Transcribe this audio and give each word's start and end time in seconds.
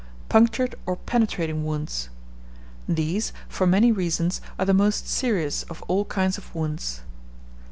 Punctured 0.29 0.73
or 0.87 0.95
penetrating 0.95 1.63
wounds. 1.63 2.09
These, 2.89 3.33
for 3.47 3.67
many 3.67 3.91
reasons, 3.91 4.41
are 4.57 4.65
the 4.65 4.73
most 4.73 5.07
serious 5.07 5.61
of 5.69 5.83
all 5.83 6.05
kinds 6.05 6.39
of 6.39 6.55
wounds. 6.55 7.01